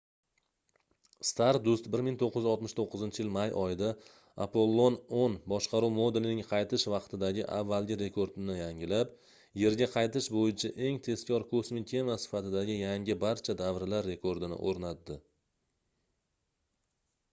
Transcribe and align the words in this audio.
stardust 1.29 1.87
1969-yil 1.95 3.27
may 3.35 3.51
oyida 3.63 3.89
apollon 4.45 4.95
x 5.17 5.35
boshqaruv 5.51 5.91
modulining 5.97 6.41
qaytish 6.53 6.85
vaqtidagi 6.93 7.43
avvalgi 7.57 7.97
rekordini 8.01 8.55
yangilab 8.61 9.11
yerga 9.65 9.87
qaytish 9.97 10.29
boʻyicha 10.37 10.71
eng 10.89 10.97
tezkor 11.09 11.45
kosmik 11.53 11.85
kema 11.93 12.15
sifatidagi 12.25 12.79
yangi 12.81 13.17
barcha 13.27 13.57
davrlar 13.61 14.09
rekordini 14.13 14.57
oʻrnatdi 14.73 15.19